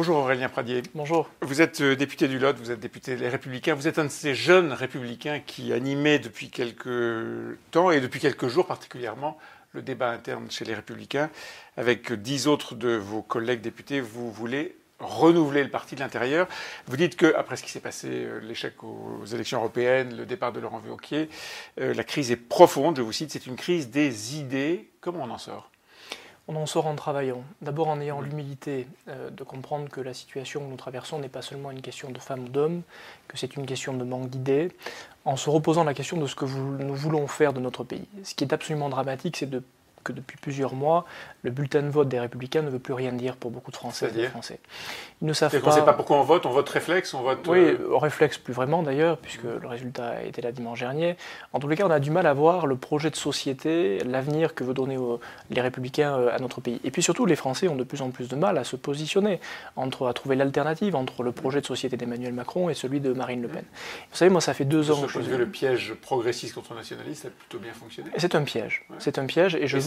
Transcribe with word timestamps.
Bonjour 0.00 0.16
Aurélien 0.16 0.48
Pradier. 0.48 0.80
Bonjour. 0.94 1.28
Vous 1.42 1.60
êtes 1.60 1.82
euh, 1.82 1.94
député 1.94 2.26
du 2.26 2.38
Lot, 2.38 2.56
vous 2.56 2.70
êtes 2.70 2.80
député 2.80 3.16
des 3.16 3.28
Républicains, 3.28 3.74
vous 3.74 3.86
êtes 3.86 3.98
un 3.98 4.06
de 4.06 4.08
ces 4.08 4.34
jeunes 4.34 4.72
républicains 4.72 5.40
qui 5.40 5.74
animait 5.74 6.18
depuis 6.18 6.48
quelques 6.48 7.58
temps 7.70 7.90
et 7.90 8.00
depuis 8.00 8.18
quelques 8.18 8.48
jours 8.48 8.66
particulièrement 8.66 9.36
le 9.74 9.82
débat 9.82 10.08
interne 10.08 10.50
chez 10.50 10.64
les 10.64 10.72
Républicains. 10.72 11.28
Avec 11.76 12.14
dix 12.14 12.48
autres 12.48 12.74
de 12.74 12.96
vos 12.96 13.20
collègues 13.20 13.60
députés, 13.60 14.00
vous 14.00 14.32
voulez 14.32 14.74
renouveler 15.00 15.62
le 15.62 15.70
parti 15.70 15.96
de 15.96 16.00
l'intérieur. 16.00 16.48
Vous 16.86 16.96
dites 16.96 17.16
que, 17.16 17.34
après 17.36 17.56
ce 17.56 17.62
qui 17.62 17.70
s'est 17.70 17.80
passé, 17.80 18.08
euh, 18.10 18.40
l'échec 18.40 18.82
aux 18.82 19.26
élections 19.26 19.58
européennes, 19.58 20.16
le 20.16 20.24
départ 20.24 20.52
de 20.54 20.60
Laurent 20.60 20.80
Wauquiez, 20.88 21.28
euh, 21.78 21.92
la 21.92 22.04
crise 22.04 22.30
est 22.30 22.36
profonde, 22.36 22.96
je 22.96 23.02
vous 23.02 23.12
cite, 23.12 23.30
c'est 23.32 23.46
une 23.46 23.56
crise 23.56 23.90
des 23.90 24.38
idées. 24.38 24.88
Comment 25.02 25.24
on 25.24 25.30
en 25.30 25.36
sort? 25.36 25.69
On 26.50 26.56
en 26.56 26.66
sort 26.66 26.86
en 26.86 26.96
travaillant. 26.96 27.44
D'abord 27.62 27.88
en 27.88 28.00
ayant 28.00 28.20
l'humilité 28.20 28.88
euh, 29.08 29.30
de 29.30 29.44
comprendre 29.44 29.88
que 29.88 30.00
la 30.00 30.14
situation 30.14 30.60
que 30.60 30.70
nous 30.70 30.76
traversons 30.76 31.20
n'est 31.20 31.28
pas 31.28 31.42
seulement 31.42 31.70
une 31.70 31.80
question 31.80 32.10
de 32.10 32.18
femmes 32.18 32.44
ou 32.44 32.48
d'hommes, 32.48 32.82
que 33.28 33.38
c'est 33.38 33.54
une 33.56 33.66
question 33.66 33.94
de 33.94 34.02
manque 34.02 34.30
d'idées, 34.30 34.72
en 35.24 35.36
se 35.36 35.48
reposant 35.48 35.84
la 35.84 35.94
question 35.94 36.16
de 36.16 36.26
ce 36.26 36.34
que 36.34 36.44
nous 36.44 36.94
voulons 36.94 37.28
faire 37.28 37.52
de 37.52 37.60
notre 37.60 37.84
pays. 37.84 38.06
Ce 38.24 38.34
qui 38.34 38.42
est 38.42 38.52
absolument 38.52 38.88
dramatique, 38.88 39.36
c'est 39.36 39.48
de 39.48 39.62
que 40.04 40.12
depuis 40.12 40.36
plusieurs 40.36 40.74
mois, 40.74 41.04
le 41.42 41.50
bulletin 41.50 41.82
de 41.82 41.88
vote 41.88 42.08
des 42.08 42.20
Républicains 42.20 42.62
ne 42.62 42.70
veut 42.70 42.78
plus 42.78 42.94
rien 42.94 43.12
dire 43.12 43.36
pour 43.36 43.50
beaucoup 43.50 43.70
de 43.70 43.76
Français 43.76 44.10
et 44.16 44.26
Français. 44.26 44.60
Ils 45.22 45.28
ne 45.28 45.32
savent 45.32 45.50
pas. 45.50 45.66
On 45.66 45.70
ne 45.70 45.74
sait 45.74 45.84
pas 45.84 45.92
pourquoi 45.92 46.18
on 46.18 46.22
vote. 46.22 46.46
On 46.46 46.50
vote 46.50 46.68
réflexe, 46.68 47.14
on 47.14 47.22
vote. 47.22 47.46
Oui, 47.48 47.58
euh, 47.58 47.96
réflexe 47.96 48.38
plus 48.38 48.52
vraiment 48.52 48.82
d'ailleurs, 48.82 49.18
puisque 49.18 49.44
le 49.44 49.66
résultat 49.66 50.22
était 50.22 50.42
là 50.42 50.52
dimanche 50.52 50.80
dernier. 50.80 51.16
En 51.52 51.60
tous 51.60 51.68
les 51.68 51.76
cas, 51.76 51.86
on 51.86 51.90
a 51.90 52.00
du 52.00 52.10
mal 52.10 52.26
à 52.26 52.32
voir 52.32 52.66
le 52.66 52.76
projet 52.76 53.10
de 53.10 53.16
société, 53.16 53.98
l'avenir 54.04 54.54
que 54.54 54.64
veut 54.64 54.74
donner 54.74 54.98
les 55.50 55.60
Républicains 55.60 56.16
euh, 56.16 56.34
à 56.34 56.38
notre 56.38 56.60
pays. 56.60 56.80
Et 56.84 56.90
puis 56.90 57.02
surtout, 57.02 57.26
les 57.26 57.36
Français 57.36 57.68
ont 57.68 57.76
de 57.76 57.84
plus 57.84 58.02
en 58.02 58.10
plus 58.10 58.28
de 58.28 58.36
mal 58.36 58.58
à 58.58 58.64
se 58.64 58.76
positionner 58.76 59.40
entre 59.76 60.06
à 60.06 60.12
trouver 60.12 60.36
l'alternative 60.36 60.96
entre 60.96 61.22
le 61.22 61.32
projet 61.32 61.60
de 61.60 61.66
société 61.66 61.96
d'Emmanuel 61.96 62.32
Macron 62.32 62.70
et 62.70 62.74
celui 62.74 63.00
de 63.00 63.12
Marine 63.12 63.42
Le 63.42 63.48
Pen. 63.48 63.64
Vous 64.10 64.16
savez, 64.16 64.30
moi, 64.30 64.40
ça 64.40 64.54
fait 64.54 64.64
deux 64.64 64.90
ans. 64.90 65.02
que 65.02 65.22
je... 65.22 65.34
le 65.34 65.46
piège 65.46 65.94
progressiste 65.94 66.54
contre 66.54 66.74
nationaliste 66.74 67.26
a 67.26 67.28
plutôt 67.30 67.58
bien 67.58 67.72
fonctionné. 67.72 68.10
C'est 68.16 68.34
un 68.34 68.42
piège. 68.42 68.84
C'est 68.98 69.18
un 69.18 69.26
piège, 69.26 69.54
et 69.54 69.66
je 69.66 69.76
et 69.76 69.80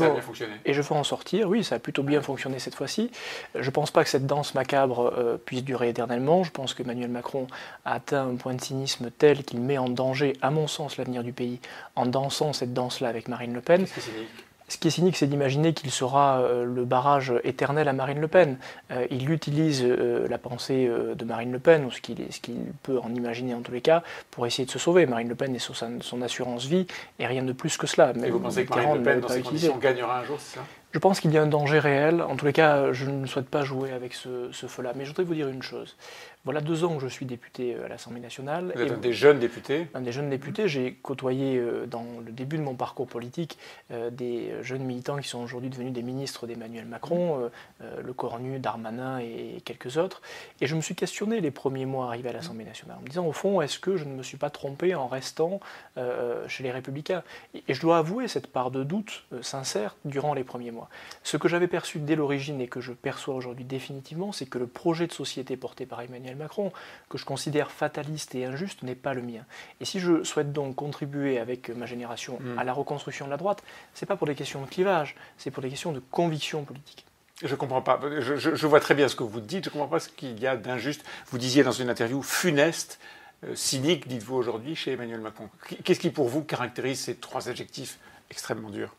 et 0.65 0.73
je 0.73 0.81
veux 0.81 0.95
en 0.95 1.03
sortir. 1.03 1.49
Oui, 1.49 1.63
ça 1.63 1.75
a 1.75 1.79
plutôt 1.79 2.03
bien 2.03 2.21
fonctionné 2.21 2.59
cette 2.59 2.75
fois-ci. 2.75 3.11
Je 3.55 3.65
ne 3.65 3.71
pense 3.71 3.91
pas 3.91 4.03
que 4.03 4.09
cette 4.09 4.25
danse 4.25 4.53
macabre 4.55 5.13
euh, 5.17 5.37
puisse 5.37 5.63
durer 5.63 5.89
éternellement. 5.89 6.43
Je 6.43 6.51
pense 6.51 6.73
qu'Emmanuel 6.73 7.09
Macron 7.09 7.47
a 7.85 7.93
atteint 7.93 8.27
un 8.27 8.35
point 8.35 8.53
de 8.53 8.61
cynisme 8.61 9.11
tel 9.17 9.43
qu'il 9.43 9.59
met 9.61 9.77
en 9.77 9.89
danger, 9.89 10.33
à 10.41 10.51
mon 10.51 10.67
sens, 10.67 10.97
l'avenir 10.97 11.23
du 11.23 11.33
pays 11.33 11.59
en 11.95 12.05
dansant 12.05 12.53
cette 12.53 12.73
danse-là 12.73 13.09
avec 13.09 13.27
Marine 13.27 13.53
Le 13.53 13.61
Pen. 13.61 13.85
Ce 14.67 14.77
qui 14.77 14.87
est 14.87 14.91
cynique, 14.91 15.17
c'est 15.17 15.27
d'imaginer 15.27 15.73
qu'il 15.73 15.91
sera 15.91 16.39
euh, 16.39 16.65
le 16.65 16.85
barrage 16.85 17.33
éternel 17.43 17.87
à 17.87 17.93
Marine 17.93 18.19
Le 18.19 18.27
Pen. 18.27 18.57
Euh, 18.91 19.05
il 19.11 19.29
utilise 19.29 19.83
la 19.83 20.37
pensée 20.37 20.89
de 21.15 21.25
Marine 21.25 21.51
Le 21.51 21.59
Pen, 21.59 21.85
ou 21.85 21.91
ce 21.91 22.01
qu'il 22.01 22.57
peut 22.81 22.99
en 22.99 23.13
imaginer 23.13 23.53
en 23.53 23.61
tous 23.61 23.71
les 23.71 23.81
cas, 23.81 24.03
pour 24.31 24.47
essayer 24.47 24.65
de 24.65 24.71
se 24.71 24.79
sauver. 24.79 25.05
Marine 25.05 25.29
Le 25.29 25.35
Pen 25.35 25.55
est 25.55 25.59
sur 25.59 25.75
son 25.75 26.21
assurance 26.21 26.65
vie, 26.65 26.87
et 27.19 27.27
rien 27.27 27.43
de 27.43 27.53
plus 27.53 27.77
que 27.77 27.87
cela. 27.87 28.13
Et 28.23 28.29
vous 28.29 28.39
pensez 28.39 28.65
que 28.65 28.73
Marine 28.73 28.95
Le 28.95 29.03
Pen, 29.03 29.19
dans 29.19 29.27
ces 29.27 29.41
conditions, 29.41 29.77
gagnera 29.77 30.19
un 30.19 30.23
jour, 30.23 30.37
c'est 30.39 30.57
ça? 30.57 30.65
Je 30.91 30.99
pense 30.99 31.19
qu'il 31.19 31.31
y 31.31 31.39
a 31.39 31.41
un 31.41 31.47
danger 31.47 31.79
réel. 31.79 32.21
En 32.21 32.35
tous 32.35 32.45
les 32.45 32.53
cas, 32.53 32.93
je 32.93 33.09
ne 33.09 33.25
souhaite 33.25 33.49
pas 33.49 33.63
jouer 33.63 33.91
avec 33.91 34.13
ce, 34.13 34.51
ce 34.51 34.67
feu-là. 34.67 34.93
Mais 34.95 35.05
je 35.05 35.09
voudrais 35.09 35.23
vous 35.23 35.33
dire 35.33 35.47
une 35.47 35.63
chose. 35.63 35.95
Voilà 36.45 36.59
deux 36.59 36.83
ans 36.83 36.95
que 36.97 37.01
je 37.01 37.07
suis 37.07 37.25
député 37.25 37.73
euh, 37.73 37.85
à 37.85 37.87
l'Assemblée 37.87 38.19
nationale. 38.19 38.73
Vous 38.75 38.81
êtes 38.81 38.91
un 38.91 38.97
des 38.97 39.13
jeunes 39.13 39.39
députés 39.39 39.87
Un 39.93 40.01
des 40.01 40.11
jeunes 40.11 40.29
députés. 40.29 40.67
J'ai 40.67 40.93
côtoyé 40.95 41.57
euh, 41.57 41.85
dans 41.85 42.05
le 42.19 42.33
début 42.33 42.57
de 42.57 42.63
mon 42.63 42.75
parcours 42.75 43.07
politique 43.07 43.57
euh, 43.91 44.09
des 44.09 44.51
jeunes 44.61 44.83
militants 44.83 45.15
qui 45.19 45.29
sont 45.29 45.41
aujourd'hui 45.41 45.69
devenus 45.69 45.93
des 45.93 46.03
ministres 46.03 46.45
d'Emmanuel 46.45 46.85
Macron, 46.85 47.49
Le 47.79 48.13
Cornu, 48.13 48.59
Darmanin 48.59 49.19
et 49.19 49.61
quelques 49.63 49.97
autres. 49.97 50.21
Et 50.59 50.67
je 50.67 50.75
me 50.75 50.81
suis 50.81 50.95
questionné 50.95 51.39
les 51.39 51.51
premiers 51.51 51.85
mois 51.85 52.07
arrivés 52.07 52.29
à 52.29 52.33
l'Assemblée 52.33 52.65
nationale 52.65 52.97
en 52.97 53.01
me 53.01 53.07
disant, 53.07 53.25
au 53.25 53.31
fond, 53.31 53.61
est-ce 53.61 53.79
que 53.79 53.95
je 53.95 54.03
ne 54.03 54.13
me 54.13 54.23
suis 54.23 54.37
pas 54.37 54.49
trompé 54.49 54.95
en 54.95 55.07
restant 55.07 55.59
chez 56.47 56.63
les 56.63 56.71
Républicains? 56.71 57.23
Et 57.67 57.73
je 57.73 57.81
dois 57.81 57.97
avouer 57.97 58.27
cette 58.27 58.47
part 58.47 58.71
de 58.71 58.83
doute 58.83 59.25
sincère 59.41 59.95
durant 60.05 60.33
les 60.33 60.43
premiers 60.43 60.71
mois. 60.71 60.89
Ce 61.23 61.37
que 61.37 61.47
j'avais 61.47 61.67
perçu 61.67 61.99
dès 61.99 62.15
l'origine 62.15 62.61
et 62.61 62.67
que 62.67 62.81
je 62.81 62.93
perçois 62.93 63.35
aujourd'hui 63.35 63.65
définitivement, 63.65 64.31
c'est 64.31 64.45
que 64.45 64.57
le 64.57 64.67
projet 64.67 65.07
de 65.07 65.13
société 65.13 65.57
porté 65.57 65.85
par 65.85 66.01
Emmanuel 66.01 66.32
Macron, 66.35 66.71
que 67.09 67.17
je 67.17 67.25
considère 67.25 67.71
fataliste 67.71 68.35
et 68.35 68.45
injuste, 68.45 68.83
n'est 68.83 68.95
pas 68.95 69.13
le 69.13 69.21
mien. 69.21 69.45
Et 69.79 69.85
si 69.85 69.99
je 69.99 70.23
souhaite 70.23 70.51
donc 70.51 70.75
contribuer 70.75 71.39
avec 71.39 71.69
ma 71.69 71.85
génération 71.85 72.39
hmm. 72.39 72.59
à 72.59 72.63
la 72.63 72.73
reconstruction 72.73 73.25
de 73.25 73.31
la 73.31 73.37
droite, 73.37 73.63
c'est 73.93 74.05
pas 74.05 74.15
pour 74.15 74.27
des 74.27 74.35
questions 74.35 74.61
de 74.61 74.67
clivage, 74.67 75.15
c'est 75.37 75.51
pour 75.51 75.63
des 75.63 75.69
questions 75.69 75.91
de 75.91 76.01
conviction 76.11 76.63
politique. 76.63 77.05
Je 77.43 77.55
comprends 77.55 77.81
pas. 77.81 77.99
Je, 78.19 78.67
vois 78.67 78.79
très 78.79 78.93
bien 78.93 79.07
ce 79.07 79.15
que 79.15 79.23
vous 79.23 79.41
dites. 79.41 79.65
Je 79.65 79.69
comprends 79.69 79.87
pas 79.87 79.99
ce 79.99 80.09
qu'il 80.09 80.39
y 80.39 80.47
a 80.47 80.55
d'injuste. 80.55 81.03
Vous 81.27 81.37
disiez 81.37 81.63
dans 81.63 81.71
une 81.71 81.89
interview 81.89 82.21
funeste, 82.21 82.99
euh, 83.43 83.55
cynique, 83.55 84.07
dites-vous 84.07 84.35
aujourd'hui, 84.35 84.75
chez 84.75 84.93
Emmanuel 84.93 85.19
Macron. 85.19 85.49
Qu'est-ce 85.83 85.99
qui 85.99 86.09
pour 86.09 86.29
vous 86.29 86.43
caractérise 86.43 87.01
ces 87.01 87.15
trois 87.15 87.49
adjectifs 87.49 87.99
extrêmement 88.29 88.69
durs? 88.69 88.95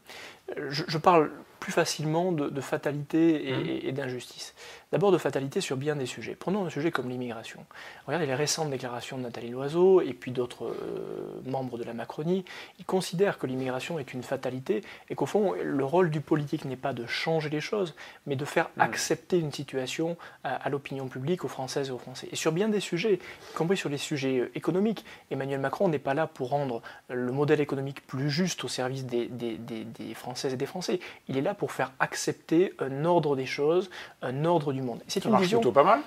Je, 0.68 0.98
parle 0.98 1.30
plus 1.64 1.72
facilement 1.72 2.30
de, 2.30 2.60
fatalité 2.60 3.48
et, 3.48 3.90
mmh. 3.90 3.94
d'injustice. 3.94 4.54
D'abord 4.92 5.12
de 5.12 5.16
fatalité 5.16 5.62
sur 5.62 5.78
bien 5.78 5.96
des 5.96 6.04
sujets. 6.04 6.36
Prenons 6.38 6.66
un 6.66 6.68
sujet 6.68 6.90
comme 6.90 7.08
l'immigration. 7.08 7.64
Regardez 8.06 8.26
les 8.26 8.34
récentes 8.34 8.68
déclarations 8.68 9.16
de 9.16 9.22
Nathalie 9.22 9.48
Loiseau 9.48 10.02
et 10.02 10.12
puis 10.12 10.30
d'autres 10.30 10.66
euh, 10.66 11.40
membres 11.46 11.78
de 11.78 11.84
la 11.84 11.94
Macronie. 11.94 12.44
Ils 12.78 12.84
considèrent 12.84 13.38
que 13.38 13.46
l'immigration 13.46 13.98
est 13.98 14.12
une 14.12 14.22
fatalité 14.22 14.82
et 15.08 15.14
qu'au 15.14 15.24
fond, 15.24 15.54
le 15.54 15.84
rôle 15.86 16.10
du 16.10 16.20
politique 16.20 16.66
n'est 16.66 16.76
pas 16.76 16.92
de 16.92 17.06
changer 17.06 17.48
les 17.48 17.62
choses, 17.62 17.94
mais 18.26 18.36
de 18.36 18.44
faire 18.44 18.68
mmh. 18.76 18.80
accepter 18.82 19.38
une 19.38 19.50
situation 19.50 20.18
à, 20.44 20.68
l'opinion 20.68 21.08
publique, 21.08 21.46
aux 21.46 21.48
Françaises 21.48 21.88
et 21.88 21.92
aux 21.92 21.98
Français. 21.98 22.28
Et 22.30 22.36
sur 22.36 22.52
bien 22.52 22.68
des 22.68 22.80
sujets, 22.80 23.14
y 23.14 23.54
compris 23.54 23.78
sur 23.78 23.88
les 23.88 23.96
sujets 23.96 24.40
euh, 24.40 24.50
économiques, 24.54 25.02
Emmanuel 25.30 25.60
Macron 25.60 25.88
n'est 25.88 25.98
pas 25.98 26.12
là 26.12 26.26
pour 26.26 26.50
rendre 26.50 26.82
le 27.08 27.32
modèle 27.32 27.62
économique 27.62 28.06
plus 28.06 28.28
juste 28.28 28.62
au 28.64 28.68
service 28.68 29.06
des, 29.06 29.28
des, 29.28 29.56
des 29.56 30.14
Françaises 30.14 30.52
et 30.52 30.58
des 30.58 30.66
Français. 30.66 31.00
Il 31.28 31.38
est 31.38 31.42
là 31.42 31.53
pour 31.54 31.72
faire 31.72 31.92
accepter 31.98 32.74
un 32.78 33.04
ordre 33.04 33.36
des 33.36 33.46
choses, 33.46 33.90
un 34.22 34.44
ordre 34.44 34.72
du 34.72 34.82
monde. 34.82 35.00
C'est 35.08 35.24
une 35.24 35.36
vision 35.38 35.58
plutôt 35.58 35.72
pas 35.72 35.84
mal. 35.84 36.00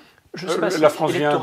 Euh, 0.44 0.78
la 0.80 0.90
France 0.90 1.12
vient, 1.12 1.40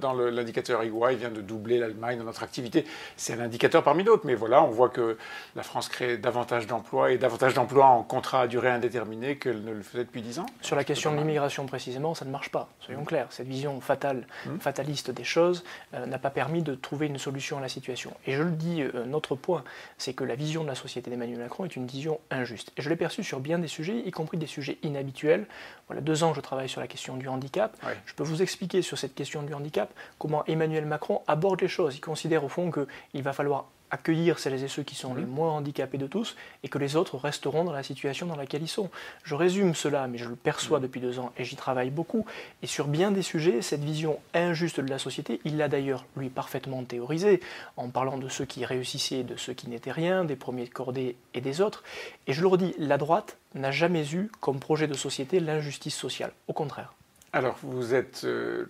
dans 0.00 0.12
l'indicateur 0.14 0.82
EY, 0.82 1.16
vient 1.16 1.30
de 1.30 1.40
doubler 1.40 1.78
l'Allemagne 1.78 2.18
dans 2.18 2.24
notre 2.24 2.42
activité. 2.42 2.84
C'est 3.16 3.34
un 3.34 3.40
indicateur 3.40 3.82
parmi 3.82 4.04
d'autres, 4.04 4.26
mais 4.26 4.34
voilà, 4.34 4.62
on 4.62 4.70
voit 4.70 4.88
que 4.88 5.16
la 5.56 5.62
France 5.62 5.88
crée 5.88 6.16
davantage 6.16 6.66
d'emplois 6.66 7.12
et 7.12 7.18
davantage 7.18 7.54
d'emplois 7.54 7.86
en 7.86 8.02
contrat 8.02 8.42
à 8.42 8.46
durée 8.46 8.70
indéterminée 8.70 9.36
qu'elle 9.36 9.64
ne 9.64 9.72
le 9.72 9.82
faisait 9.82 10.04
depuis 10.04 10.22
10 10.22 10.38
ans. 10.40 10.46
Sur 10.60 10.76
la 10.76 10.84
question 10.84 11.12
de 11.12 11.18
l'immigration 11.18 11.66
précisément, 11.66 12.14
ça 12.14 12.24
ne 12.24 12.30
marche 12.30 12.50
pas, 12.50 12.68
soyons 12.80 13.04
clairs. 13.04 13.26
Cette 13.30 13.48
vision 13.48 13.80
fatale, 13.80 14.26
hmm. 14.46 14.58
fataliste 14.58 15.10
des 15.10 15.24
choses 15.24 15.64
euh, 15.94 16.06
n'a 16.06 16.18
pas 16.18 16.30
permis 16.30 16.62
de 16.62 16.74
trouver 16.74 17.06
une 17.06 17.18
solution 17.18 17.58
à 17.58 17.60
la 17.60 17.68
situation. 17.68 18.12
Et 18.26 18.32
je 18.32 18.42
le 18.42 18.50
dis, 18.50 18.82
euh, 18.82 19.04
notre 19.06 19.34
point, 19.34 19.64
c'est 19.98 20.14
que 20.14 20.24
la 20.24 20.34
vision 20.34 20.62
de 20.62 20.68
la 20.68 20.74
société 20.74 21.10
d'Emmanuel 21.10 21.38
Macron 21.38 21.64
est 21.64 21.76
une 21.76 21.86
vision 21.86 22.20
injuste. 22.30 22.72
Et 22.76 22.82
je 22.82 22.88
l'ai 22.88 22.96
perçue 22.96 23.24
sur 23.24 23.40
bien 23.40 23.58
des 23.58 23.68
sujets, 23.68 23.98
y 23.98 24.10
compris 24.10 24.36
des 24.38 24.46
sujets 24.46 24.78
inhabituels. 24.82 25.46
Voilà, 25.88 26.00
deux 26.00 26.24
ans 26.24 26.30
que 26.30 26.36
je 26.36 26.40
travaille 26.40 26.68
sur 26.68 26.80
la 26.80 26.86
question 26.86 27.16
du 27.16 27.28
handicap. 27.28 27.76
Je 28.06 28.14
peux 28.14 28.21
vous 28.22 28.42
expliquer 28.42 28.82
sur 28.82 28.98
cette 28.98 29.14
question 29.14 29.42
du 29.42 29.54
handicap 29.54 29.92
comment 30.18 30.44
Emmanuel 30.46 30.86
Macron 30.86 31.22
aborde 31.26 31.60
les 31.60 31.68
choses. 31.68 31.96
Il 31.96 32.00
considère 32.00 32.44
au 32.44 32.48
fond 32.48 32.70
qu'il 32.70 33.22
va 33.22 33.32
falloir 33.32 33.66
accueillir 33.92 34.38
celles 34.38 34.64
et 34.64 34.68
ceux 34.68 34.82
qui 34.82 34.94
sont 34.94 35.14
les 35.14 35.26
moins 35.26 35.52
handicapés 35.52 35.98
de 35.98 36.06
tous 36.06 36.34
et 36.64 36.68
que 36.68 36.78
les 36.78 36.96
autres 36.96 37.18
resteront 37.18 37.62
dans 37.62 37.72
la 37.72 37.82
situation 37.82 38.26
dans 38.26 38.36
laquelle 38.36 38.62
ils 38.62 38.68
sont. 38.68 38.90
Je 39.22 39.34
résume 39.34 39.74
cela, 39.74 40.08
mais 40.08 40.18
je 40.18 40.28
le 40.28 40.34
perçois 40.34 40.80
depuis 40.80 41.00
deux 41.00 41.18
ans 41.18 41.30
et 41.36 41.44
j'y 41.44 41.56
travaille 41.56 41.90
beaucoup. 41.90 42.24
Et 42.62 42.66
sur 42.66 42.88
bien 42.88 43.10
des 43.10 43.22
sujets, 43.22 43.60
cette 43.60 43.84
vision 43.84 44.18
injuste 44.34 44.80
de 44.80 44.88
la 44.88 44.98
société, 44.98 45.40
il 45.44 45.58
l'a 45.58 45.68
d'ailleurs, 45.68 46.06
lui, 46.16 46.30
parfaitement 46.30 46.82
théorisé 46.82 47.40
en 47.76 47.90
parlant 47.90 48.16
de 48.16 48.28
ceux 48.28 48.46
qui 48.46 48.64
réussissaient 48.64 49.20
et 49.20 49.24
de 49.24 49.36
ceux 49.36 49.52
qui 49.52 49.68
n'étaient 49.68 49.92
rien, 49.92 50.24
des 50.24 50.36
premiers 50.36 50.64
de 50.64 50.70
cordée 50.70 51.14
et 51.34 51.42
des 51.42 51.60
autres. 51.60 51.84
Et 52.26 52.32
je 52.32 52.40
le 52.40 52.46
redis, 52.46 52.74
la 52.78 52.96
droite 52.96 53.36
n'a 53.54 53.70
jamais 53.70 54.14
eu 54.14 54.30
comme 54.40 54.58
projet 54.58 54.88
de 54.88 54.94
société 54.94 55.38
l'injustice 55.38 55.94
sociale. 55.94 56.32
Au 56.48 56.54
contraire. 56.54 56.94
Alors, 57.34 57.56
vous 57.62 57.94
êtes 57.94 58.24
euh, 58.24 58.66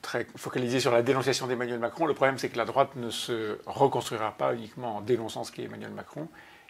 très 0.00 0.28
focalisé 0.36 0.78
sur 0.78 0.92
la 0.92 1.02
dénonciation 1.02 1.48
d'Emmanuel 1.48 1.80
Macron. 1.80 2.06
Le 2.06 2.14
problème, 2.14 2.38
c'est 2.38 2.48
que 2.48 2.56
la 2.56 2.64
droite 2.64 2.90
ne 2.94 3.10
se 3.10 3.58
reconstruira 3.66 4.30
pas 4.32 4.54
uniquement 4.54 4.98
en 4.98 5.00
dénonçant 5.00 5.42
ce 5.42 5.50
qu'est 5.50 5.64
Emmanuel 5.64 5.90
Macron. 5.90 6.28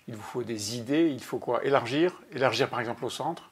Il 0.08 0.16
vous 0.16 0.22
faut 0.22 0.42
des 0.42 0.78
idées, 0.78 1.10
il 1.10 1.22
faut 1.22 1.38
quoi? 1.38 1.62
Élargir 1.62 2.22
Élargir 2.32 2.70
par 2.70 2.80
exemple 2.80 3.04
au 3.04 3.10
centre 3.10 3.50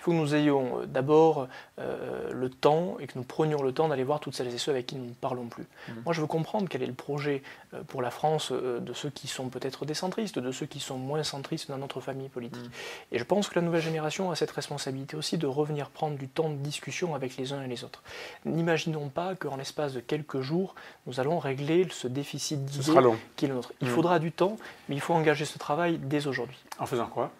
il 0.00 0.02
faut 0.02 0.12
que 0.12 0.16
nous 0.16 0.34
ayons 0.34 0.80
euh, 0.80 0.86
d'abord 0.86 1.46
euh, 1.78 2.30
le 2.32 2.48
temps 2.48 2.96
et 3.00 3.06
que 3.06 3.12
nous 3.16 3.22
prenions 3.22 3.62
le 3.62 3.72
temps 3.72 3.88
d'aller 3.88 4.02
voir 4.02 4.18
toutes 4.18 4.34
celles 4.34 4.48
et 4.48 4.56
ceux 4.56 4.70
avec 4.70 4.86
qui 4.86 4.96
nous 4.96 5.04
ne 5.04 5.12
parlons 5.12 5.44
plus. 5.44 5.64
Mmh. 5.64 5.92
Moi, 6.06 6.14
je 6.14 6.22
veux 6.22 6.26
comprendre 6.26 6.68
quel 6.70 6.82
est 6.82 6.86
le 6.86 6.94
projet 6.94 7.42
euh, 7.74 7.82
pour 7.86 8.00
la 8.00 8.10
France 8.10 8.50
de 8.50 8.92
ceux 8.94 9.10
qui 9.10 9.28
sont 9.28 9.50
peut-être 9.50 9.84
des 9.84 9.92
centristes, 9.92 10.38
de 10.38 10.52
ceux 10.52 10.64
qui 10.64 10.80
sont 10.80 10.96
moins 10.96 11.22
centristes 11.22 11.68
dans 11.68 11.76
notre 11.76 12.00
famille 12.00 12.30
politique. 12.30 12.64
Mmh. 12.64 13.12
Et 13.12 13.18
je 13.18 13.24
pense 13.24 13.50
que 13.50 13.56
la 13.56 13.60
nouvelle 13.60 13.82
génération 13.82 14.30
a 14.30 14.36
cette 14.36 14.50
responsabilité 14.52 15.16
aussi 15.18 15.36
de 15.36 15.46
revenir 15.46 15.90
prendre 15.90 16.16
du 16.16 16.28
temps 16.28 16.48
de 16.48 16.56
discussion 16.56 17.14
avec 17.14 17.36
les 17.36 17.52
uns 17.52 17.62
et 17.62 17.68
les 17.68 17.84
autres. 17.84 18.02
N'imaginons 18.46 19.10
pas 19.10 19.34
qu'en 19.34 19.56
l'espace 19.56 19.92
de 19.92 20.00
quelques 20.00 20.40
jours, 20.40 20.74
nous 21.06 21.20
allons 21.20 21.38
régler 21.38 21.86
ce 21.90 22.08
déficit 22.08 22.64
d'idées 22.64 22.92
qui 23.36 23.44
est 23.44 23.48
le 23.48 23.54
nôtre. 23.54 23.74
Il 23.82 23.88
mmh. 23.88 23.90
faudra 23.90 24.18
du 24.18 24.32
temps, 24.32 24.56
mais 24.88 24.94
il 24.94 25.00
faut 25.02 25.12
engager 25.12 25.44
ce 25.44 25.58
travail 25.58 25.98
dès 25.98 26.26
aujourd'hui. 26.26 26.56
En 26.78 26.86
faisant 26.86 27.06
quoi? 27.06 27.30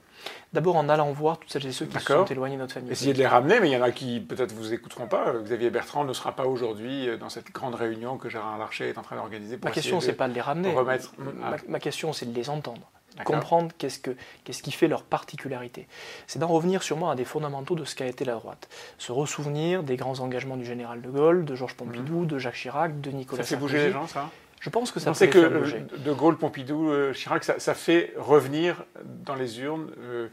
D'abord 0.52 0.76
en 0.76 0.88
allant 0.88 1.11
voir 1.12 1.38
toutes 1.38 1.50
celles 1.50 1.67
et 1.67 1.72
ceux 1.72 1.87
qui 1.87 1.99
se 1.99 2.05
sont 2.05 2.25
éloignés 2.25 2.56
de 2.56 2.61
notre 2.61 2.75
famille. 2.75 2.93
Essayez 2.93 3.12
de 3.12 3.19
les 3.19 3.26
ramener, 3.26 3.61
mais 3.61 3.69
il 3.69 3.72
y 3.72 3.76
en 3.76 3.82
a 3.82 3.90
qui 3.90 4.20
peut-être 4.20 4.52
vous 4.52 4.72
écouteront 4.72 5.06
pas. 5.06 5.32
Xavier 5.43 5.70
Bertrand 5.70 6.05
ne 6.05 6.12
sera 6.12 6.32
pas 6.32 6.46
aujourd'hui 6.46 7.08
euh, 7.08 7.17
dans 7.17 7.28
cette 7.28 7.52
grande 7.52 7.75
réunion 7.75 8.19
que 8.19 8.28
Gérard 8.28 8.58
Larcher 8.58 8.88
est 8.88 8.99
en 8.99 9.02
train 9.02 9.17
d'organiser. 9.17 9.58
Ma 9.62 9.70
question, 9.70 10.00
c'est 10.00 10.12
pas 10.12 10.28
de 10.28 10.34
les 10.34 10.40
ramener. 10.40 10.72
Remettre... 10.72 11.12
Ma, 11.19 11.56
ma 11.69 11.78
question, 11.78 12.12
c'est 12.12 12.26
de 12.26 12.34
les 12.34 12.50
entendre 12.50 12.90
comprendre 13.25 13.72
qu'est-ce, 13.78 13.99
que, 13.99 14.17
qu'est-ce 14.44 14.62
qui 14.62 14.72
fait 14.72 14.88
leur 14.88 15.02
particularité. 15.02 15.87
C'est 16.26 16.38
d'en 16.38 16.49
revenir 16.49 16.82
sûrement 16.82 17.11
à 17.11 17.16
des 17.16 17.25
fondamentaux 17.25 17.75
de 17.75 17.84
ce 17.84 17.94
qu'a 17.94 18.06
été 18.06 18.25
la 18.25 18.34
droite. 18.34 18.69
Se 18.99 19.12
ressouvenir 19.12 19.82
des 19.82 19.96
grands 19.96 20.20
engagements 20.20 20.56
du 20.56 20.64
général 20.64 21.02
de 21.02 21.11
Gaulle, 21.11 21.44
de 21.44 21.55
Georges 21.55 21.75
Pompidou, 21.75 22.20
mhm. 22.20 22.26
de 22.26 22.38
Jacques 22.38 22.55
Chirac, 22.55 23.00
de 23.00 23.11
Nicolas 23.11 23.43
Sarkozy. 23.43 23.49
Ça 23.49 23.56
fait 23.56 23.61
bouger 23.61 23.87
les 23.88 23.93
gens, 23.93 24.06
ça? 24.06 24.31
Je 24.61 24.69
pense 24.69 24.93
que 24.93 25.01
ça 25.01 25.15
fait 25.15 25.29
que 25.29 25.39
euh, 25.39 25.81
De 26.05 26.12
Gaulle, 26.12 26.37
Pompidou, 26.37 26.91
euh, 26.91 27.12
Chirac, 27.12 27.45
ça, 27.45 27.75
fait 27.75 28.12
revenir 28.17 28.85
dans 29.25 29.35
les 29.35 29.61
urnes 29.61 29.91
euh, 29.99 30.29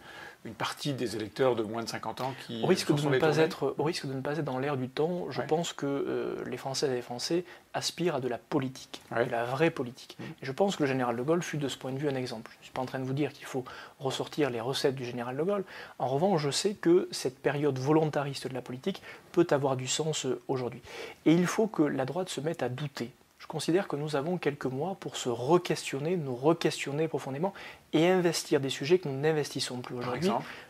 une 0.48 0.54
partie 0.54 0.94
des 0.94 1.16
électeurs 1.16 1.56
de 1.56 1.64
moins 1.64 1.84
de 1.84 1.90
50 1.90 2.22
ans 2.22 2.34
qui 2.46 2.62
au 2.64 2.68
risque, 2.68 2.94
de 2.94 3.10
ne, 3.10 3.18
pas 3.18 3.38
être, 3.38 3.76
au 3.78 3.84
risque 3.84 4.06
de 4.06 4.14
ne 4.14 4.22
pas 4.22 4.38
être 4.38 4.46
dans 4.46 4.60
l'air 4.60 4.78
du 4.78 4.88
temps, 4.88 5.28
je 5.30 5.42
pense 5.42 5.74
que 5.74 5.86
euh, 5.86 6.36
les 6.46 6.58
Françaises 6.58 6.90
et 6.92 6.96
les 6.96 7.02
Français 7.02 7.44
aspirent 7.74 8.16
à 8.16 8.20
de 8.22 8.28
la 8.28 8.38
politique, 8.38 9.02
de 9.12 9.30
la 9.30 9.44
vraie 9.44 9.72
politique. 9.72 10.16
Mm. 10.20 10.24
Et 10.24 10.46
je 10.46 10.52
pense 10.52 10.78
que 10.78 10.84
le 10.84 10.90
général 10.90 11.18
de 11.18 11.22
Gaulle 11.22 11.44
fut 11.44 11.58
de 11.58 11.68
ce 11.68 11.78
point 11.78 11.92
de 11.92 11.98
vue 11.98 12.08
un 12.08 12.16
exemple. 12.16 12.52
Je 12.54 12.60
ne 12.60 12.64
suis 12.64 12.74
pas 12.74 12.82
en 12.82 12.86
train 12.86 13.00
de 13.00 13.04
vous 13.04 13.14
dire 13.14 13.34
qu'il 13.34 13.46
faut 13.46 13.66
ressortir 14.00 14.50
les 14.50 14.62
recettes 14.62 14.96
du 14.96 15.06
général 15.06 15.36
de 15.36 15.44
Gaulle. 15.44 15.66
En 16.00 16.08
revanche, 16.08 16.42
je 16.42 16.52
sais 16.52 16.74
que 16.74 17.10
cette 17.12 17.40
période 17.40 17.78
volontariste 17.78 18.48
de 18.48 18.54
la 18.54 18.62
politique 18.62 19.02
peut 19.34 19.48
avoir 19.52 19.76
du 19.76 19.88
sens 19.88 20.28
aujourd'hui. 20.48 20.82
Et 21.26 21.34
il 21.34 21.46
faut 21.46 21.68
que 21.68 21.84
la 21.84 22.06
droite 22.06 22.30
se 22.30 22.40
mette 22.40 22.64
à 22.64 22.70
douter 22.70 23.12
je 23.48 23.52
considère 23.54 23.88
que 23.88 23.96
nous 23.96 24.18
avons 24.18 24.38
quelques 24.38 24.66
mois 24.66 24.98
pour 25.00 25.16
se 25.16 25.30
re-questionner, 25.30 26.18
nous 26.18 26.36
re-questionner 26.36 27.08
profondément 27.08 27.54
et 27.94 28.10
investir 28.10 28.60
des 28.60 28.68
sujets 28.68 29.00
que 29.00 29.08
nous 29.08 29.18
n'investissons 29.18 29.78
plus 29.78 29.96
aujourd'hui. 29.96 30.30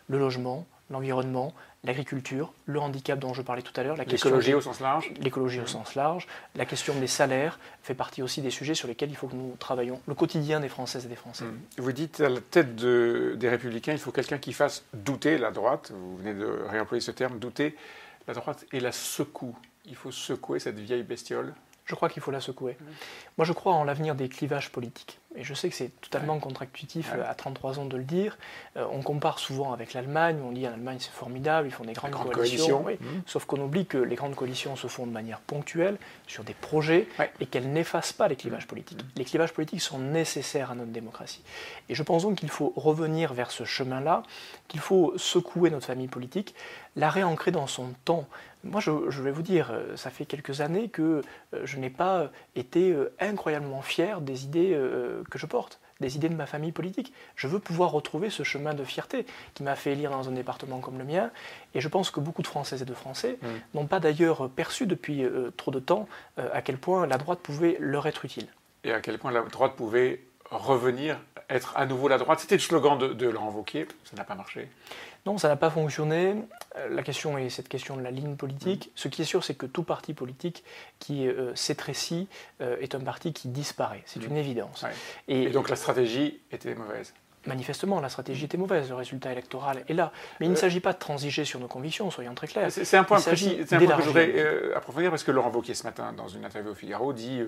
Le 0.09 0.19
logement, 0.19 0.63
l'environnement, 0.91 1.55
l'agriculture, 1.83 2.53
le 2.67 2.79
handicap 2.79 3.17
dont 3.17 3.33
je 3.33 3.41
parlais 3.41 3.63
tout 3.63 3.73
à 3.77 3.81
l'heure, 3.81 3.97
l'écologie 3.97 4.53
au 4.53 4.61
sens 4.61 4.79
large. 4.79 5.11
L'écologie 5.19 5.59
au 5.59 5.65
sens 5.65 5.95
large, 5.95 6.27
la 6.55 6.67
question 6.67 6.93
des 6.99 7.07
salaires 7.07 7.57
fait 7.81 7.95
partie 7.95 8.21
aussi 8.21 8.43
des 8.43 8.51
sujets 8.51 8.75
sur 8.75 8.87
lesquels 8.87 9.09
il 9.09 9.15
faut 9.15 9.27
que 9.27 9.35
nous 9.35 9.55
travaillions. 9.57 9.99
Le 10.05 10.13
quotidien 10.13 10.59
des 10.59 10.69
Françaises 10.69 11.03
et 11.07 11.09
des 11.09 11.15
Français. 11.15 11.45
Mmh. 11.45 11.81
Vous 11.81 11.91
dites 11.91 12.21
à 12.21 12.29
la 12.29 12.41
tête 12.41 12.75
des 12.75 13.49
Républicains, 13.49 13.93
il 13.93 13.97
faut 13.97 14.11
quelqu'un 14.11 14.37
qui 14.37 14.53
fasse 14.53 14.85
douter 14.93 15.39
la 15.39 15.49
droite. 15.49 15.91
Vous 15.95 16.17
venez 16.17 16.35
de 16.35 16.45
réemployer 16.69 17.01
ce 17.01 17.09
terme, 17.09 17.39
douter 17.39 17.75
la 18.27 18.35
droite 18.35 18.65
et 18.71 18.79
la 18.79 18.91
secoue. 18.91 19.57
Il 19.87 19.95
faut 19.95 20.11
secouer 20.11 20.59
cette 20.59 20.77
vieille 20.77 21.01
bestiole. 21.01 21.55
Je 21.87 21.95
crois 21.95 22.09
qu'il 22.09 22.21
faut 22.21 22.31
la 22.31 22.41
secouer. 22.41 22.77
Moi, 23.37 23.45
je 23.45 23.53
crois 23.53 23.73
en 23.73 23.85
l'avenir 23.85 24.13
des 24.13 24.27
clivages 24.27 24.71
politiques. 24.71 25.19
Et 25.37 25.43
je 25.43 25.53
sais 25.53 25.69
que 25.69 25.75
c'est 25.75 25.91
totalement 26.01 26.39
contractuitif 26.39 27.13
à 27.13 27.33
33 27.35 27.79
ans 27.79 27.85
de 27.85 27.95
le 27.95 28.03
dire. 28.03 28.37
Euh, 28.75 28.85
on 28.91 29.01
compare 29.03 29.37
souvent 29.37 29.71
avec 29.71 29.93
l'Allemagne, 29.93 30.39
on 30.43 30.51
dit 30.51 30.67
en 30.67 30.73
Allemagne 30.73 30.97
c'est 30.99 31.11
formidable, 31.11 31.67
ils 31.67 31.71
font 31.71 31.83
des 31.83 31.93
grandes, 31.93 32.11
coalitions. 32.31 32.83
Mmh. 32.83 33.05
Sauf 33.27 33.45
qu'on 33.45 33.61
oublie 33.61 33.85
que 33.85 33.99
les 33.99 34.15
grandes 34.15 34.33
coalitions 34.33 34.75
se 34.75 34.87
font 34.87 35.05
de 35.05 35.11
manière 35.11 35.39
ponctuelle, 35.39 35.97
sur 36.25 36.43
des 36.43 36.55
projets, 36.55 37.07
et 37.39 37.45
qu'elles 37.45 37.71
n'effacent 37.71 38.13
pas 38.13 38.27
les 38.27 38.35
clivages 38.35 38.65
mmh. 38.65 38.67
politiques. 38.67 39.05
Les 39.15 39.25
clivages 39.25 39.53
politiques 39.53 39.81
sont 39.81 39.99
nécessaires 39.99 40.71
à 40.71 40.75
notre 40.75 40.91
démocratie. 40.91 41.43
Et 41.87 41.95
je 41.95 42.01
pense 42.01 42.23
donc 42.23 42.35
qu'il 42.35 42.49
faut 42.49 42.73
revenir 42.75 43.33
vers 43.33 43.51
ce 43.51 43.63
chemin-là, 43.63 44.23
qu'il 44.67 44.79
faut 44.79 45.13
secouer 45.17 45.69
notre 45.69 45.85
famille 45.85 46.07
politique, 46.07 46.55
la 46.95 47.11
réancrer 47.11 47.51
dans 47.51 47.67
son 47.67 47.93
temps. 48.05 48.25
Moi, 48.67 48.81
je, 48.81 49.21
vais 49.21 49.31
vous 49.31 49.41
dire, 49.41 49.71
euh, 49.71 49.95
ça 49.95 50.09
fait 50.09 50.25
quelques 50.25 50.61
années 50.61 50.89
que 50.89 51.21
euh, 51.53 51.61
je 51.63 51.77
n'ai 51.77 51.89
pas 51.89 52.31
été 52.55 52.95
incroyablement 53.19 53.81
fier 53.81 54.21
des 54.21 54.45
idées 54.45 54.77
que 55.29 55.37
je 55.37 55.45
porte, 55.45 55.79
des 55.99 56.15
idées 56.15 56.29
de 56.29 56.35
ma 56.35 56.45
famille 56.45 56.71
politique. 56.71 57.13
Je 57.35 57.47
veux 57.47 57.59
pouvoir 57.59 57.91
retrouver 57.91 58.29
ce 58.29 58.43
chemin 58.43 58.73
de 58.73 58.83
fierté 58.83 59.25
qui 59.53 59.63
m'a 59.63 59.75
fait 59.75 59.93
élire 59.93 60.11
dans 60.11 60.29
un 60.29 60.31
département 60.31 60.79
comme 60.79 60.97
le 60.97 61.03
mien. 61.03 61.31
Et 61.73 61.81
je 61.81 61.87
pense 61.87 62.11
que 62.11 62.19
beaucoup 62.19 62.41
de 62.41 62.47
Françaises 62.47 62.81
et 62.81 62.85
de 62.85 62.93
Français 62.93 63.37
mm. 63.41 63.47
n'ont 63.75 63.87
pas 63.87 63.99
d'ailleurs 63.99 64.49
perçu 64.49 64.85
depuis 64.85 65.23
euh, 65.23 65.51
trop 65.55 65.71
de 65.71 65.79
temps 65.79 66.07
euh, 66.39 66.49
à 66.53 66.61
quel 66.61 66.77
point 66.77 67.07
la 67.07 67.17
droite 67.17 67.39
pouvait 67.39 67.77
leur 67.79 68.07
être 68.07 68.25
utile. 68.25 68.47
Et 68.83 68.91
à 68.91 69.01
quel 69.01 69.17
point 69.17 69.31
la 69.31 69.41
droite 69.41 69.75
pouvait 69.75 70.21
revenir, 70.51 71.19
être 71.49 71.75
à 71.75 71.85
nouveau 71.85 72.07
la 72.07 72.17
droite. 72.17 72.39
C'était 72.39 72.55
le 72.55 72.61
slogan 72.61 72.97
de, 72.97 73.07
de 73.07 73.27
Laurent 73.27 73.51
Wauquiez, 73.51 73.87
ça 74.03 74.15
n'a 74.15 74.23
pas 74.23 74.35
marché. 74.35 74.69
Non, 75.27 75.37
ça 75.37 75.49
n'a 75.49 75.57
pas 75.57 75.69
fonctionné. 75.69 76.35
Euh, 76.77 76.87
la 76.89 77.03
question 77.03 77.37
est 77.37 77.49
cette 77.49 77.67
question 77.67 77.97
de 77.97 78.01
la 78.01 78.11
ligne 78.11 78.37
politique. 78.37 78.87
Mm. 78.87 78.91
Ce 78.95 79.07
qui 79.09 79.21
est 79.21 79.25
sûr, 79.25 79.43
c'est 79.43 79.55
que 79.55 79.65
tout 79.65 79.83
parti 79.83 80.13
politique 80.13 80.63
qui 80.99 81.27
euh, 81.27 81.53
s'étrécit 81.53 82.29
euh, 82.61 82.77
est 82.79 82.95
un 82.95 83.01
parti 83.01 83.33
qui 83.33 83.49
disparaît. 83.49 84.03
C'est 84.05 84.21
mm. 84.21 84.27
une 84.27 84.37
évidence. 84.37 84.85
Et, 85.27 85.49
donc 85.49 85.69
la 85.69 85.75
stratégie 85.75 86.39
était 86.49 86.75
mauvaise 86.75 87.13
Manifestement, 87.45 88.01
la 88.01 88.09
stratégie 88.09 88.45
était 88.45 88.57
mauvaise, 88.57 88.89
le 88.89 88.95
résultat 88.95 89.31
électoral 89.31 89.83
est 89.87 89.93
là. 89.93 90.11
Mais 90.39 90.47
il 90.47 90.49
ne 90.49 90.55
s'agit 90.55 90.79
pas 90.79 90.93
de 90.93 90.97
transiger 90.97 91.45
sur 91.45 91.59
nos 91.59 91.67
convictions, 91.67 92.11
soyons 92.11 92.35
très 92.35 92.47
clairs. 92.47 92.71
C'est 92.71 92.97
un 92.97 93.03
point 93.03 93.21
précis, 93.21 93.57
un 93.71 93.77
point 93.77 93.95
que 93.95 94.01
je 94.01 94.07
voudrais 94.07 94.73
approfondir 94.75 95.09
parce 95.09 95.23
que 95.23 95.31
Laurent 95.31 95.51
Wauquiez 95.51 95.73
ce 95.73 95.83
matin, 95.83 96.13
dans 96.15 96.27
une 96.27 96.43
interview 96.43 96.71
au 96.71 96.75
Figaro, 96.75 97.13
dit 97.13 97.41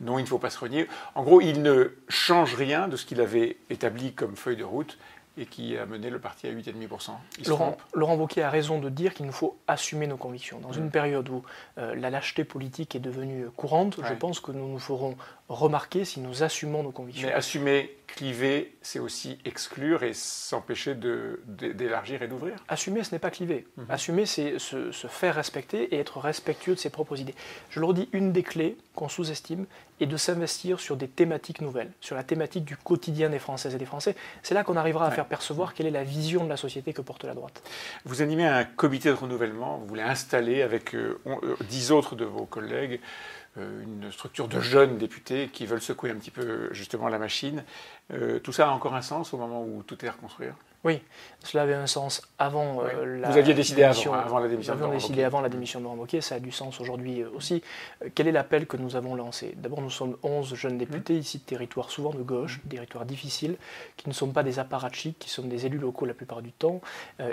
non, 0.00 0.18
il 0.18 0.22
ne 0.22 0.28
faut 0.28 0.38
pas 0.38 0.50
se 0.50 0.58
renier. 0.58 0.86
En 1.14 1.24
gros, 1.24 1.40
il 1.40 1.62
ne 1.62 1.92
change 2.08 2.54
rien 2.54 2.86
de 2.86 2.96
ce 2.96 3.04
qu'il 3.06 3.20
avait 3.20 3.56
établi 3.70 4.12
comme 4.12 4.36
feuille 4.36 4.56
de 4.56 4.64
route 4.64 4.98
et 5.38 5.46
qui 5.46 5.76
a 5.78 5.86
mené 5.86 6.10
le 6.10 6.18
parti 6.18 6.46
à 6.46 6.52
8,5%. 6.52 7.12
Laurent, 7.46 7.76
Laurent 7.94 8.16
Wauquiez 8.16 8.42
a 8.42 8.50
raison 8.50 8.78
de 8.78 8.88
dire 8.88 9.14
qu'il 9.14 9.26
nous 9.26 9.32
faut 9.32 9.56
assumer 9.68 10.06
nos 10.06 10.16
convictions. 10.16 10.58
Dans 10.60 10.72
une 10.72 10.90
période 10.90 11.28
où 11.28 11.42
euh, 11.78 11.94
la 11.94 12.10
lâcheté 12.10 12.44
politique 12.44 12.94
est 12.94 13.00
devenue 13.00 13.46
courante, 13.56 13.98
je 14.04 14.14
pense 14.14 14.40
que 14.40 14.52
nous 14.52 14.68
nous 14.68 14.78
ferons 14.78 15.16
remarquer 15.48 16.04
si 16.04 16.20
nous 16.20 16.42
assumons 16.42 16.82
nos 16.82 16.90
convictions. 16.90 17.28
Mais 17.28 17.34
assumer, 17.34 17.96
cliver, 18.14 18.76
c'est 18.82 18.98
aussi 18.98 19.38
exclure 19.44 20.02
et 20.02 20.12
s'empêcher 20.12 20.94
d'élargir 20.94 22.22
et 22.22 22.28
d'ouvrir 22.28 22.56
Assumer, 22.68 23.04
ce 23.04 23.14
n'est 23.14 23.18
pas 23.18 23.30
cliver. 23.30 23.66
Mhm. 23.76 23.86
Assumer, 23.88 24.26
c'est 24.26 24.58
se, 24.58 24.90
faire 25.08 25.34
respecter 25.34 25.94
et 25.94 25.98
être 25.98 26.18
respectueux 26.18 26.74
de 26.74 26.78
ses 26.78 26.90
propres 26.90 27.18
idées. 27.18 27.34
Je 27.70 27.80
le 27.80 27.86
redis, 27.86 28.08
une 28.12 28.32
des 28.32 28.42
clés 28.42 28.76
qu'on 28.94 29.08
sous-estime 29.08 29.66
est 30.00 30.06
de 30.06 30.16
s'investir 30.16 30.80
sur 30.80 30.96
des 30.96 31.08
thématiques 31.08 31.60
nouvelles, 31.60 31.92
sur 32.00 32.16
la 32.16 32.22
thématique 32.22 32.64
du 32.64 32.76
quotidien 32.76 33.28
des 33.28 33.38
Françaises 33.38 33.74
et 33.74 33.78
des 33.78 33.84
Français. 33.84 34.16
C'est 34.42 34.54
là 34.54 34.64
qu'on 34.64 34.76
arrivera 34.76 35.06
à 35.06 35.10
faire 35.10 35.26
percevoir 35.26 35.74
quelle 35.74 35.86
est 35.86 35.90
la 35.90 36.04
vision 36.04 36.44
de 36.44 36.48
la 36.48 36.56
société 36.56 36.92
que 36.92 37.02
porte 37.02 37.24
la 37.24 37.34
droite. 37.34 37.62
Vous 38.04 38.22
animez 38.22 38.46
un 38.46 38.64
comité 38.64 39.10
de 39.10 39.14
renouvellement, 39.14 39.78
vous 39.78 39.86
voulez 39.86 40.02
installer 40.02 40.62
avec 40.62 40.94
euh, 40.94 41.20
euh, 41.26 41.56
dix 41.68 41.92
autres 41.92 42.16
de 42.16 42.24
vos 42.24 42.46
collègues 42.46 43.00
euh, 43.00 43.39
une 43.56 44.10
structure 44.12 44.48
de 44.48 44.60
jeunes 44.60 44.96
députés 44.98 45.48
qui 45.48 45.66
veulent 45.66 45.82
secouer 45.82 46.10
un 46.10 46.16
petit 46.16 46.30
peu 46.30 46.72
justement 46.72 47.08
la 47.08 47.18
machine. 47.18 47.64
Euh, 48.12 48.38
tout 48.38 48.52
ça 48.52 48.68
a 48.68 48.70
encore 48.70 48.94
un 48.94 49.02
sens 49.02 49.34
au 49.34 49.38
moment 49.38 49.64
où 49.64 49.82
tout 49.82 50.04
est 50.04 50.08
à 50.08 50.12
reconstruire? 50.12 50.54
Oui, 50.82 51.02
cela 51.44 51.64
avait 51.64 51.74
un 51.74 51.86
sens 51.86 52.22
avant 52.38 52.82
euh, 52.82 53.20
la 53.20 53.28
Vous 53.28 53.36
aviez 53.36 53.52
décidé 53.52 53.82
avant, 53.82 54.14
avant, 54.14 54.38
la 54.38 54.48
démission 54.48 54.74
Nous 54.74 54.82
avions 54.82 54.94
décidé 54.94 55.24
avant 55.24 55.42
la 55.42 55.50
démission 55.50 55.78
de 55.78 55.84
Laurent 55.84 56.06
ça 56.20 56.36
a 56.36 56.40
du 56.40 56.52
sens 56.52 56.80
aujourd'hui 56.80 57.20
euh, 57.20 57.28
aussi. 57.34 57.62
Euh, 58.02 58.08
quel 58.14 58.26
est 58.28 58.32
l'appel 58.32 58.66
que 58.66 58.78
nous 58.78 58.96
avons 58.96 59.14
lancé? 59.14 59.52
D'abord, 59.58 59.82
nous 59.82 59.90
sommes 59.90 60.16
11 60.22 60.54
jeunes 60.54 60.78
députés, 60.78 61.18
ici 61.18 61.36
de 61.36 61.42
territoires 61.42 61.90
souvent 61.90 62.12
de 62.12 62.22
gauche, 62.22 62.60
territoires 62.68 63.04
difficiles, 63.04 63.56
qui 63.98 64.08
ne 64.08 64.14
sont 64.14 64.28
pas 64.28 64.42
des 64.42 64.58
apparatchiks, 64.58 65.18
qui 65.18 65.28
sont 65.28 65.42
des 65.42 65.66
élus 65.66 65.76
locaux 65.76 66.06
la 66.06 66.14
plupart 66.14 66.40
du 66.40 66.52
temps. 66.52 66.80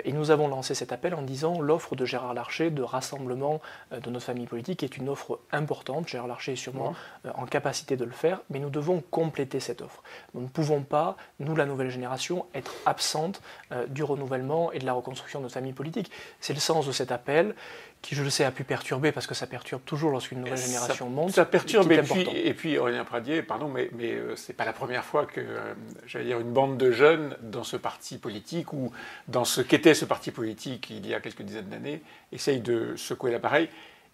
et 0.04 0.12
nous 0.12 0.30
avons 0.30 0.48
lancé 0.48 0.74
cet 0.74 0.92
appel 0.92 1.14
en 1.14 1.22
disant 1.22 1.60
l'offre 1.60 1.96
de 1.96 2.04
Gérard 2.04 2.34
Larcher 2.34 2.70
de 2.70 2.82
rassemblement 2.82 3.60
de 3.92 4.10
notre 4.10 4.26
famille 4.26 4.46
politique 4.46 4.82
est 4.82 4.96
une 4.98 5.08
offre 5.08 5.38
importante. 5.52 6.08
Gérard 6.08 6.28
Larcher 6.28 6.52
est 6.52 6.56
sûrement 6.56 6.94
en 7.34 7.46
capacité 7.46 7.96
de 7.96 8.04
le 8.04 8.10
faire, 8.10 8.40
mais 8.50 8.58
nous 8.58 8.70
devons 8.70 9.02
compléter 9.10 9.60
cette 9.60 9.80
offre. 9.80 10.02
Nous 10.34 10.42
ne 10.42 10.48
pouvons 10.48 10.82
pas, 10.82 11.16
nous 11.40 11.56
la 11.56 11.64
nouvelle 11.64 11.90
génération, 11.90 12.46
être 12.54 12.74
absente 12.84 13.37
euh, 13.72 13.86
du 13.86 14.02
renouvellement 14.02 14.72
et 14.72 14.78
de 14.78 14.86
la 14.86 14.92
reconstruction 14.92 15.40
de 15.40 15.44
notre 15.44 15.54
famille 15.54 15.72
politique. 15.72 16.10
C'est 16.40 16.54
le 16.54 16.60
sens 16.60 16.86
de 16.86 16.92
cet 16.92 17.12
appel 17.12 17.54
qui, 18.02 18.14
je 18.14 18.22
le 18.22 18.30
sais, 18.30 18.44
a 18.44 18.50
pu 18.50 18.64
perturber, 18.64 19.10
parce 19.10 19.26
que 19.26 19.34
ça 19.34 19.46
perturbe 19.46 19.82
toujours 19.84 20.10
lorsqu'une 20.10 20.40
nouvelle 20.40 20.56
génération 20.56 21.08
monte. 21.10 21.32
Ça 21.32 21.44
perturbe, 21.44 21.90
et 21.90 22.02
puis, 22.02 22.28
et 22.32 22.54
puis, 22.54 22.78
Aurélien 22.78 23.04
Pradier, 23.04 23.42
pardon, 23.42 23.68
mais, 23.68 23.90
mais 23.92 24.12
euh, 24.12 24.36
ce 24.36 24.52
n'est 24.52 24.56
pas 24.56 24.64
la 24.64 24.72
première 24.72 25.04
fois 25.04 25.26
que, 25.26 25.40
euh, 25.40 25.74
j'allais 26.06 26.26
dire, 26.26 26.38
une 26.38 26.52
bande 26.52 26.78
de 26.78 26.92
jeunes 26.92 27.36
dans 27.42 27.64
ce 27.64 27.76
parti 27.76 28.18
politique, 28.18 28.72
ou 28.72 28.92
dans 29.26 29.44
ce 29.44 29.60
qu'était 29.60 29.94
ce 29.94 30.04
parti 30.04 30.30
politique 30.30 30.90
il 30.90 31.06
y 31.06 31.14
a 31.14 31.20
quelques 31.20 31.42
dizaines 31.42 31.68
d'années, 31.68 32.02
essaye 32.30 32.60
de 32.60 32.94
secouer 32.96 33.32
l'appareil, 33.32 33.68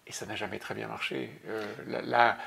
et 0.07 0.11
ça 0.11 0.25
n'a 0.25 0.35
jamais 0.35 0.57
très 0.57 0.73
bien 0.73 0.87
marché. 0.87 1.29
la, 1.87 2.01
la 2.01 2.37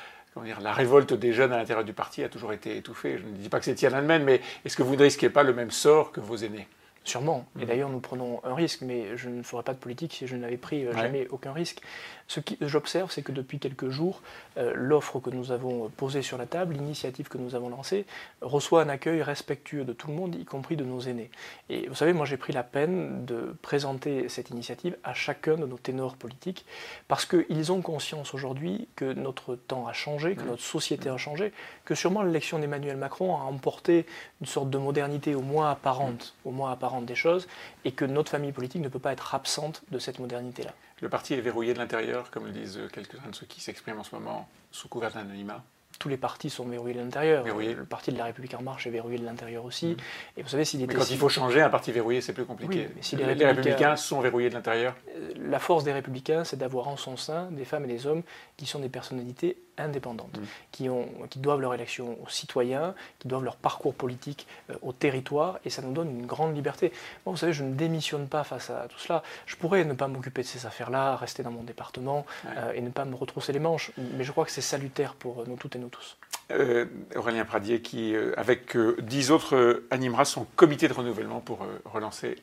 révolte 0.72 1.14
des 1.14 1.32
jeunes 1.32 1.52
à 1.52 1.58
l'intérieur 1.58 1.84
du 1.84 1.92
parti 1.92 2.22
a 2.22 2.28
toujours 2.28 2.52
été 2.52 2.76
étouffée. 2.76 3.18
Je 3.18 3.24
ne 3.24 3.36
dis 3.36 3.48
pas 3.48 3.58
que 3.58 3.64
c'est 3.64 3.74
Tiananmen, 3.74 4.22
mais 4.24 4.40
est-ce 4.64 4.76
que 4.76 4.82
vous 4.82 4.96
ne 4.96 5.02
risquez 5.02 5.30
pas 5.30 5.42
le 5.42 5.52
même 5.52 5.70
sort 5.70 6.12
que 6.12 6.20
vos 6.20 6.36
aînés? 6.36 6.68
Sûrement. 7.08 7.46
Et 7.58 7.64
mm. 7.64 7.66
d'ailleurs, 7.66 7.88
nous 7.88 8.00
prenons 8.00 8.40
un 8.44 8.54
risque, 8.54 8.82
mais 8.82 9.16
je 9.16 9.30
ne 9.30 9.42
ferai 9.42 9.62
pas 9.62 9.72
de 9.72 9.78
politique 9.78 10.12
si 10.12 10.26
je 10.26 10.36
n'avais 10.36 10.58
pris 10.58 10.84
euh, 10.84 10.92
jamais 10.92 11.26
aucun 11.30 11.52
risque. 11.52 11.80
Ce 12.28 12.40
que 12.40 12.54
j'observe, 12.60 13.10
c'est 13.10 13.22
que 13.22 13.32
depuis 13.32 13.58
quelques 13.58 13.88
jours, 13.88 14.20
euh, 14.58 14.72
l'offre 14.74 15.18
que 15.18 15.30
nous 15.30 15.50
avons 15.50 15.88
posée 15.88 16.20
sur 16.20 16.36
la 16.36 16.44
table, 16.44 16.74
l'initiative 16.74 17.28
que 17.28 17.38
nous 17.38 17.54
avons 17.54 17.70
lancée, 17.70 18.04
reçoit 18.42 18.82
un 18.82 18.90
accueil 18.90 19.22
respectueux 19.22 19.84
de 19.84 19.94
tout 19.94 20.08
le 20.08 20.14
monde, 20.14 20.34
y 20.34 20.44
compris 20.44 20.76
de 20.76 20.84
nos 20.84 21.00
aînés. 21.00 21.30
Et 21.70 21.88
vous 21.88 21.94
savez, 21.94 22.12
moi 22.12 22.26
j'ai 22.26 22.36
pris 22.36 22.52
la 22.52 22.62
peine 22.62 23.24
de 23.24 23.56
présenter 23.62 24.28
cette 24.28 24.50
initiative 24.50 24.98
à 25.04 25.14
chacun 25.14 25.56
de 25.56 25.64
nos 25.64 25.78
ténors 25.78 26.16
politiques, 26.16 26.66
parce 27.08 27.24
qu'ils 27.24 27.72
ont 27.72 27.80
conscience 27.80 28.34
aujourd'hui 28.34 28.88
que 28.94 29.14
notre 29.14 29.54
temps 29.54 29.86
a 29.86 29.94
changé, 29.94 30.34
que 30.34 30.44
notre 30.44 30.62
société 30.62 31.08
a 31.08 31.16
changé, 31.16 31.52
que 31.86 31.94
sûrement 31.94 32.22
l'élection 32.22 32.58
d'Emmanuel 32.58 32.98
Macron 32.98 33.36
a 33.36 33.44
emporté 33.44 34.04
une 34.42 34.46
sorte 34.46 34.68
de 34.68 34.76
modernité 34.76 35.34
au 35.34 35.40
moins 35.40 35.70
apparente, 35.70 36.34
au 36.44 36.50
moins 36.50 36.72
apparente 36.72 36.97
différente 36.98 37.06
des 37.06 37.14
choses 37.14 37.48
et 37.84 37.92
que 37.92 38.04
notre 38.04 38.30
famille 38.30 38.52
politique 38.52 38.82
ne 38.82 38.88
peut 38.88 38.98
pas 38.98 39.12
être 39.12 39.34
absente 39.34 39.82
de 39.90 39.98
cette 39.98 40.18
modernité-là. 40.18 40.72
Le 41.00 41.08
parti 41.08 41.34
est 41.34 41.40
verrouillé 41.40 41.74
de 41.74 41.78
l'intérieur, 41.78 42.30
comme 42.30 42.46
le 42.46 42.52
disent 42.52 42.80
quelques-uns 42.92 43.30
de 43.30 43.34
ceux 43.34 43.46
qui 43.46 43.60
s'expriment 43.60 44.00
en 44.00 44.04
ce 44.04 44.14
moment 44.14 44.48
sous 44.70 44.88
couvert 44.88 45.12
d'anonymat 45.12 45.62
tous 45.98 46.08
les 46.08 46.16
partis 46.16 46.48
sont 46.48 46.64
verrouillés 46.64 46.94
de 46.94 47.00
l'intérieur. 47.00 47.44
Le 47.44 47.84
parti 47.84 48.12
de 48.12 48.18
la 48.18 48.26
République 48.26 48.54
en 48.54 48.62
marche 48.62 48.86
est 48.86 48.90
verrouillé 48.90 49.18
de 49.18 49.24
l'intérieur 49.24 49.64
aussi. 49.64 49.86
Mm. 49.86 49.96
Et 50.36 50.42
vous 50.42 50.48
savez, 50.48 50.64
s'il 50.64 50.80
était. 50.80 50.94
Mais 50.94 51.00
quand 51.00 51.10
il 51.10 51.16
faut 51.16 51.28
changer 51.28 51.60
un 51.60 51.70
parti 51.70 51.90
verrouillé, 51.90 52.20
c'est 52.20 52.32
plus 52.32 52.44
compliqué. 52.44 52.88
si 53.00 53.16
les, 53.16 53.24
républicains... 53.24 53.96
sont 53.96 54.20
verrouillés 54.20 54.48
de 54.48 54.54
l'intérieur. 54.54 54.94
Euh, 55.16 55.32
la 55.36 55.58
force 55.58 55.82
des 55.82 55.92
républicains, 55.92 56.44
c'est 56.44 56.56
d'avoir 56.56 56.86
en 56.86 56.96
son 56.96 57.16
sein 57.16 57.50
des 57.50 57.64
femmes 57.64 57.84
et 57.84 57.88
des 57.88 58.06
hommes 58.06 58.22
qui 58.56 58.66
sont 58.66 58.78
des 58.78 58.88
personnalités 58.88 59.56
indépendantes, 59.78 60.36
mm. 60.36 60.44
qui, 60.72 60.88
ont, 60.88 61.08
qui 61.30 61.38
doivent 61.38 61.60
leur 61.60 61.74
élection 61.74 62.18
aux 62.22 62.28
citoyens, 62.28 62.94
qui 63.18 63.28
doivent 63.28 63.44
leur 63.44 63.56
parcours 63.56 63.94
politique 63.94 64.46
euh, 64.70 64.74
au 64.82 64.92
territoire, 64.92 65.58
et 65.64 65.70
ça 65.70 65.82
nous 65.82 65.92
donne 65.92 66.10
une 66.10 66.26
grande 66.26 66.54
liberté. 66.54 66.92
Moi, 67.24 67.32
vous 67.32 67.36
savez, 67.36 67.52
je 67.52 67.64
ne 67.64 67.74
démissionne 67.74 68.28
pas 68.28 68.44
face 68.44 68.70
à 68.70 68.86
tout 68.88 68.98
cela. 68.98 69.22
Je 69.46 69.56
pourrais 69.56 69.84
ne 69.84 69.94
pas 69.94 70.08
m'occuper 70.08 70.42
de 70.42 70.46
ces 70.46 70.66
affaires-là, 70.66 71.16
rester 71.16 71.42
dans 71.42 71.50
mon 71.50 71.62
département 71.62 72.26
euh, 72.46 72.72
et 72.72 72.80
ne 72.80 72.90
pas 72.90 73.04
me 73.04 73.14
retrousser 73.14 73.52
les 73.52 73.58
manches, 73.58 73.92
mais 73.96 74.24
je 74.24 74.32
crois 74.32 74.44
que 74.44 74.50
c'est 74.50 74.60
salutaire 74.60 75.14
pour 75.14 75.46
nous 75.46 75.56
toutes 75.56 75.76
et 75.76 75.78
nous 75.78 75.88
tous. 75.88 76.16
Euh, 76.50 76.86
Aurélien 77.14 77.44
Pradier, 77.44 77.82
qui, 77.82 78.14
avec 78.36 78.76
dix 79.00 79.30
autres, 79.30 79.82
animera 79.90 80.24
son 80.24 80.46
comité 80.56 80.88
de 80.88 80.94
renouvellement 80.94 81.40
pour 81.40 81.66
relancer 81.84 82.36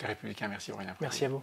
les 0.00 0.06
Républicains. 0.06 0.48
Merci 0.48 0.72
Aurélien. 0.72 0.94
Merci 1.00 1.26
à 1.26 1.28
vous. 1.28 1.42